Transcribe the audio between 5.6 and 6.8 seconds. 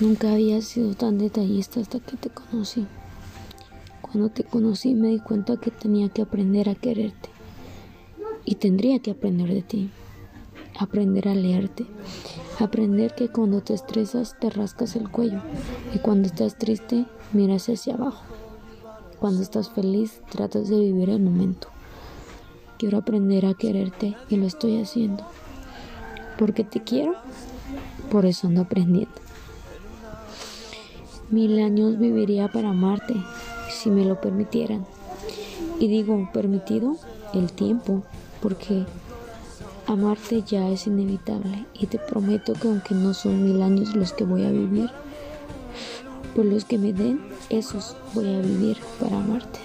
tenía que aprender a